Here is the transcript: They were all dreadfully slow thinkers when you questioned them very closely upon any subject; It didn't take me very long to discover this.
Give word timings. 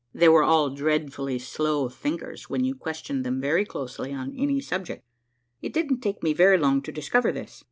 They 0.15 0.27
were 0.29 0.41
all 0.41 0.71
dreadfully 0.71 1.37
slow 1.37 1.87
thinkers 1.87 2.49
when 2.49 2.63
you 2.63 2.73
questioned 2.73 3.23
them 3.23 3.39
very 3.39 3.63
closely 3.65 4.11
upon 4.13 4.33
any 4.35 4.59
subject; 4.59 5.05
It 5.61 5.73
didn't 5.73 5.99
take 5.99 6.23
me 6.23 6.33
very 6.33 6.57
long 6.57 6.81
to 6.81 6.91
discover 6.91 7.31
this. 7.31 7.59